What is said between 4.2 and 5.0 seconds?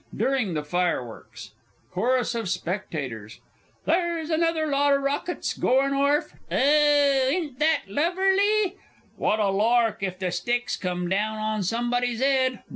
another lot o'